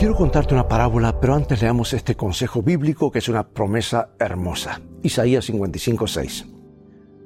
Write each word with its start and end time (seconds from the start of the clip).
Quiero 0.00 0.14
contarte 0.16 0.54
una 0.54 0.66
parábola, 0.66 1.20
pero 1.20 1.34
antes 1.34 1.60
leamos 1.60 1.92
este 1.92 2.14
consejo 2.16 2.62
bíblico 2.62 3.10
que 3.10 3.18
es 3.18 3.28
una 3.28 3.46
promesa 3.46 4.14
hermosa. 4.18 4.80
Isaías 5.02 5.50
55:6. 5.50 6.46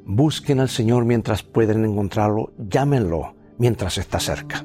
Busquen 0.05 0.59
al 0.59 0.69
Señor 0.69 1.05
mientras 1.05 1.45
pueden 1.45 1.85
encontrarlo, 1.85 2.53
llámenlo 2.59 3.37
mientras 3.59 3.97
está 3.97 4.19
cerca. 4.19 4.65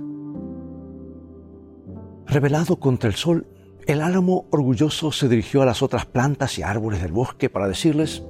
Revelado 2.25 2.79
contra 2.79 3.09
el 3.09 3.15
sol, 3.15 3.45
el 3.85 4.01
álamo 4.01 4.47
orgulloso 4.49 5.11
se 5.11 5.29
dirigió 5.29 5.61
a 5.61 5.67
las 5.67 5.83
otras 5.83 6.07
plantas 6.07 6.57
y 6.57 6.63
árboles 6.63 7.03
del 7.03 7.11
bosque 7.11 7.47
para 7.47 7.67
decirles, 7.67 8.23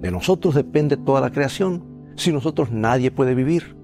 de 0.00 0.10
nosotros 0.10 0.56
depende 0.56 0.96
toda 0.96 1.20
la 1.20 1.30
creación, 1.30 2.12
sin 2.16 2.34
nosotros 2.34 2.72
nadie 2.72 3.12
puede 3.12 3.36
vivir. 3.36 3.76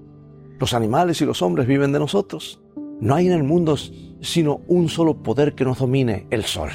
Los 0.59 0.73
animales 0.73 1.21
y 1.21 1.25
los 1.25 1.41
hombres 1.41 1.67
viven 1.67 1.93
de 1.93 1.99
nosotros. 1.99 2.61
No 2.99 3.15
hay 3.15 3.27
en 3.27 3.33
el 3.33 3.43
mundo 3.43 3.75
sino 4.21 4.61
un 4.67 4.89
solo 4.89 5.21
poder 5.21 5.53
que 5.53 5.65
nos 5.65 5.79
domine, 5.79 6.27
el 6.31 6.43
sol. 6.43 6.71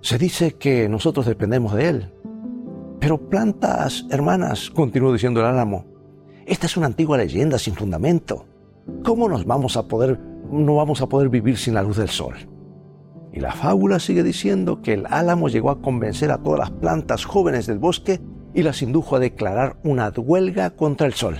Se 0.00 0.18
dice 0.18 0.54
que 0.54 0.88
nosotros 0.88 1.26
dependemos 1.26 1.74
de 1.74 1.88
él. 1.88 2.12
Pero 3.00 3.28
plantas, 3.28 4.06
hermanas, 4.10 4.70
continuó 4.70 5.12
diciendo 5.12 5.40
el 5.40 5.46
álamo, 5.46 5.84
esta 6.46 6.66
es 6.66 6.76
una 6.76 6.86
antigua 6.86 7.18
leyenda 7.18 7.58
sin 7.58 7.74
fundamento. 7.74 8.46
¿Cómo 9.04 9.28
nos 9.28 9.44
vamos 9.44 9.76
a 9.76 9.86
poder, 9.86 10.18
no 10.50 10.76
vamos 10.76 11.02
a 11.02 11.08
poder 11.08 11.28
vivir 11.28 11.58
sin 11.58 11.74
la 11.74 11.82
luz 11.82 11.98
del 11.98 12.08
sol? 12.08 12.34
Y 13.32 13.40
la 13.40 13.52
fábula 13.52 14.00
sigue 14.00 14.22
diciendo 14.22 14.82
que 14.82 14.94
el 14.94 15.06
álamo 15.10 15.48
llegó 15.48 15.70
a 15.70 15.80
convencer 15.80 16.32
a 16.32 16.38
todas 16.38 16.58
las 16.58 16.70
plantas 16.70 17.24
jóvenes 17.24 17.66
del 17.66 17.78
bosque 17.78 18.20
y 18.54 18.62
las 18.62 18.82
indujo 18.82 19.14
a 19.14 19.20
declarar 19.20 19.78
una 19.84 20.08
huelga 20.08 20.70
contra 20.70 21.06
el 21.06 21.12
sol. 21.12 21.36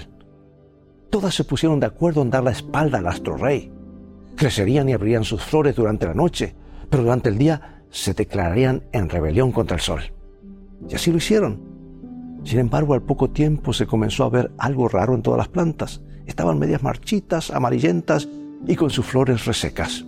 Todas 1.10 1.34
se 1.34 1.44
pusieron 1.44 1.80
de 1.80 1.86
acuerdo 1.86 2.22
en 2.22 2.30
dar 2.30 2.44
la 2.44 2.50
espalda 2.50 2.98
al 2.98 3.06
astro 3.06 3.36
rey. 3.36 3.72
Crecerían 4.36 4.88
y 4.88 4.92
abrirían 4.92 5.24
sus 5.24 5.42
flores 5.42 5.74
durante 5.74 6.06
la 6.06 6.14
noche, 6.14 6.54
pero 6.90 7.02
durante 7.02 7.30
el 7.30 7.38
día 7.38 7.82
se 7.90 8.12
declararían 8.14 8.84
en 8.92 9.08
rebelión 9.08 9.50
contra 9.50 9.76
el 9.76 9.80
sol. 9.80 10.00
Y 10.88 10.94
así 10.94 11.10
lo 11.10 11.16
hicieron. 11.16 11.60
Sin 12.44 12.58
embargo, 12.58 12.94
al 12.94 13.02
poco 13.02 13.30
tiempo 13.30 13.72
se 13.72 13.86
comenzó 13.86 14.24
a 14.24 14.30
ver 14.30 14.52
algo 14.58 14.88
raro 14.88 15.14
en 15.14 15.22
todas 15.22 15.38
las 15.38 15.48
plantas. 15.48 16.02
Estaban 16.26 16.58
medias 16.58 16.82
marchitas, 16.82 17.50
amarillentas 17.50 18.28
y 18.66 18.76
con 18.76 18.90
sus 18.90 19.06
flores 19.06 19.46
resecas. 19.46 20.04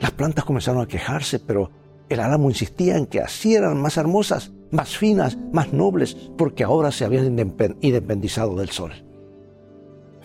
Las 0.00 0.10
plantas 0.10 0.44
comenzaron 0.44 0.82
a 0.82 0.86
quejarse, 0.86 1.38
pero 1.38 1.70
el 2.08 2.20
álamo 2.20 2.48
insistía 2.48 2.96
en 2.96 3.06
que 3.06 3.20
así 3.20 3.54
eran 3.54 3.80
más 3.80 3.96
hermosas, 3.96 4.52
más 4.70 4.96
finas, 4.96 5.38
más 5.52 5.72
nobles, 5.72 6.14
porque 6.36 6.64
ahora 6.64 6.90
se 6.90 7.04
habían 7.04 7.38
independizado 7.80 8.56
del 8.56 8.70
sol. 8.70 9.05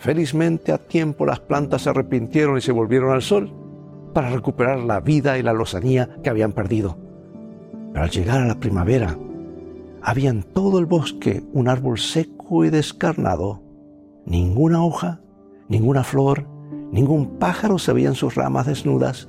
Felizmente 0.02 0.72
a 0.72 0.78
tiempo 0.78 1.24
las 1.24 1.38
plantas 1.38 1.82
se 1.82 1.90
arrepintieron 1.90 2.58
y 2.58 2.60
se 2.60 2.72
volvieron 2.72 3.12
al 3.12 3.22
sol 3.22 3.52
para 4.12 4.30
recuperar 4.30 4.80
la 4.80 4.98
vida 4.98 5.38
y 5.38 5.44
la 5.44 5.52
lozanía 5.52 6.16
que 6.24 6.28
habían 6.28 6.50
perdido. 6.50 6.98
Pero 7.92 8.04
al 8.04 8.10
llegar 8.10 8.42
a 8.42 8.46
la 8.46 8.58
primavera, 8.58 9.16
había 10.02 10.30
en 10.30 10.42
todo 10.42 10.80
el 10.80 10.86
bosque 10.86 11.44
un 11.52 11.68
árbol 11.68 12.00
seco 12.00 12.64
y 12.64 12.70
descarnado. 12.70 13.62
Ninguna 14.26 14.84
hoja, 14.84 15.20
ninguna 15.68 16.02
flor, 16.02 16.48
ningún 16.90 17.38
pájaro 17.38 17.78
se 17.78 17.92
veía 17.92 18.08
en 18.08 18.16
sus 18.16 18.34
ramas 18.34 18.66
desnudas. 18.66 19.28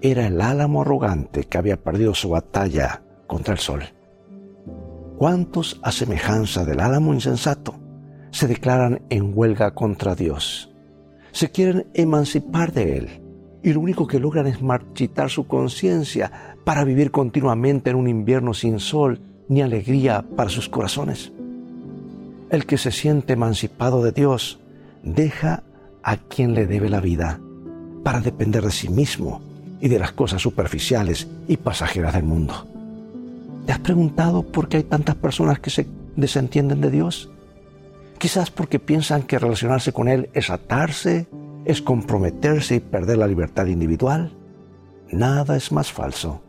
Era 0.00 0.26
el 0.26 0.40
álamo 0.40 0.80
arrogante 0.80 1.44
que 1.44 1.58
había 1.58 1.76
perdido 1.76 2.14
su 2.14 2.30
batalla 2.30 3.02
contra 3.26 3.52
el 3.52 3.60
sol. 3.60 3.82
¿Cuántos 5.18 5.78
a 5.82 5.92
semejanza 5.92 6.64
del 6.64 6.80
álamo 6.80 7.12
insensato 7.12 7.83
se 8.34 8.48
declaran 8.48 9.00
en 9.10 9.30
huelga 9.32 9.74
contra 9.74 10.16
Dios. 10.16 10.68
Se 11.30 11.52
quieren 11.52 11.86
emancipar 11.94 12.72
de 12.72 12.96
Él 12.96 13.08
y 13.62 13.72
lo 13.72 13.78
único 13.78 14.08
que 14.08 14.18
logran 14.18 14.48
es 14.48 14.60
marchitar 14.60 15.30
su 15.30 15.46
conciencia 15.46 16.56
para 16.64 16.82
vivir 16.82 17.12
continuamente 17.12 17.90
en 17.90 17.96
un 17.96 18.08
invierno 18.08 18.52
sin 18.52 18.80
sol 18.80 19.20
ni 19.48 19.62
alegría 19.62 20.24
para 20.36 20.50
sus 20.50 20.68
corazones. 20.68 21.32
El 22.50 22.66
que 22.66 22.76
se 22.76 22.90
siente 22.90 23.34
emancipado 23.34 24.02
de 24.02 24.10
Dios 24.10 24.58
deja 25.04 25.62
a 26.02 26.16
quien 26.16 26.54
le 26.54 26.66
debe 26.66 26.88
la 26.88 27.00
vida 27.00 27.38
para 28.02 28.20
depender 28.20 28.64
de 28.64 28.72
sí 28.72 28.88
mismo 28.88 29.42
y 29.80 29.86
de 29.86 30.00
las 30.00 30.10
cosas 30.10 30.42
superficiales 30.42 31.28
y 31.46 31.56
pasajeras 31.56 32.14
del 32.14 32.24
mundo. 32.24 32.66
¿Te 33.64 33.72
has 33.72 33.78
preguntado 33.78 34.42
por 34.42 34.68
qué 34.68 34.78
hay 34.78 34.82
tantas 34.82 35.14
personas 35.14 35.60
que 35.60 35.70
se 35.70 35.86
desentienden 36.16 36.80
de 36.80 36.90
Dios? 36.90 37.30
Quizás 38.18 38.50
porque 38.50 38.78
piensan 38.78 39.22
que 39.22 39.38
relacionarse 39.38 39.92
con 39.92 40.08
Él 40.08 40.30
es 40.32 40.50
atarse, 40.50 41.26
es 41.64 41.82
comprometerse 41.82 42.76
y 42.76 42.80
perder 42.80 43.18
la 43.18 43.26
libertad 43.26 43.66
individual. 43.66 44.32
Nada 45.10 45.56
es 45.56 45.72
más 45.72 45.92
falso. 45.92 46.40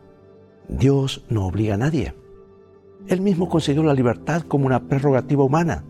Dios 0.68 1.24
no 1.28 1.46
obliga 1.46 1.74
a 1.74 1.78
nadie. 1.78 2.14
Él 3.08 3.20
mismo 3.20 3.48
concedió 3.48 3.82
la 3.82 3.94
libertad 3.94 4.42
como 4.42 4.66
una 4.66 4.88
prerrogativa 4.88 5.44
humana 5.44 5.84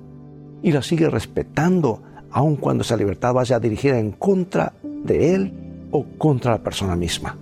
y 0.62 0.72
la 0.72 0.82
sigue 0.82 1.09
respetando 1.09 2.03
aun 2.31 2.56
cuando 2.56 2.82
esa 2.82 2.97
libertad 2.97 3.32
vaya 3.32 3.58
dirigida 3.58 3.98
en 3.98 4.12
contra 4.12 4.75
de 4.82 5.34
Él 5.34 5.53
o 5.91 6.04
contra 6.19 6.53
la 6.53 6.62
persona 6.62 6.97
misma. 6.97 7.37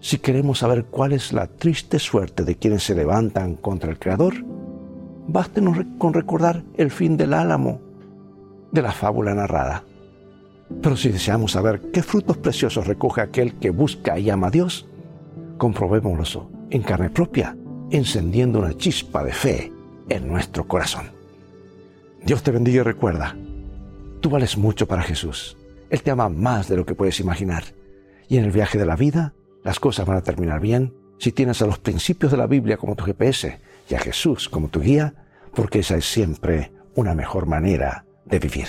Si 0.00 0.18
queremos 0.18 0.58
saber 0.58 0.86
cuál 0.86 1.12
es 1.12 1.32
la 1.32 1.46
triste 1.46 1.98
suerte 1.98 2.44
de 2.44 2.56
quienes 2.56 2.82
se 2.82 2.94
levantan 2.94 3.54
contra 3.54 3.90
el 3.90 3.98
Creador, 3.98 4.34
Bástenos 5.28 5.78
con 5.98 6.14
recordar 6.14 6.62
el 6.76 6.90
fin 6.90 7.16
del 7.16 7.34
álamo 7.34 7.80
de 8.72 8.82
la 8.82 8.92
fábula 8.92 9.34
narrada. 9.34 9.84
Pero 10.80 10.96
si 10.96 11.10
deseamos 11.10 11.52
saber 11.52 11.90
qué 11.92 12.02
frutos 12.02 12.38
preciosos 12.38 12.86
recoge 12.86 13.20
aquel 13.20 13.54
que 13.58 13.70
busca 13.70 14.18
y 14.18 14.30
ama 14.30 14.48
a 14.48 14.50
Dios, 14.50 14.88
comprobémoslo 15.58 16.50
en 16.70 16.82
carne 16.82 17.10
propia, 17.10 17.56
encendiendo 17.90 18.58
una 18.58 18.76
chispa 18.76 19.22
de 19.22 19.32
fe 19.32 19.72
en 20.08 20.26
nuestro 20.26 20.66
corazón. 20.66 21.10
Dios 22.24 22.42
te 22.42 22.50
bendiga 22.50 22.80
y 22.80 22.84
recuerda, 22.84 23.36
tú 24.20 24.30
vales 24.30 24.56
mucho 24.56 24.88
para 24.88 25.02
Jesús. 25.02 25.56
Él 25.90 26.02
te 26.02 26.10
ama 26.10 26.28
más 26.28 26.68
de 26.68 26.76
lo 26.76 26.86
que 26.86 26.94
puedes 26.94 27.20
imaginar. 27.20 27.64
Y 28.28 28.38
en 28.38 28.44
el 28.44 28.50
viaje 28.50 28.78
de 28.78 28.86
la 28.86 28.96
vida, 28.96 29.34
las 29.62 29.78
cosas 29.78 30.06
van 30.06 30.16
a 30.16 30.22
terminar 30.22 30.60
bien 30.60 30.94
si 31.18 31.32
tienes 31.32 31.60
a 31.60 31.66
los 31.66 31.78
principios 31.78 32.32
de 32.32 32.38
la 32.38 32.46
Biblia 32.46 32.78
como 32.78 32.96
tu 32.96 33.04
GPS 33.04 33.60
y 33.92 33.94
a 33.94 33.98
Jesús 33.98 34.48
como 34.48 34.68
tu 34.68 34.80
guía, 34.80 35.14
porque 35.54 35.80
esa 35.80 35.96
es 35.96 36.06
siempre 36.06 36.72
una 36.94 37.14
mejor 37.14 37.46
manera 37.46 38.06
de 38.24 38.38
vivir. 38.38 38.66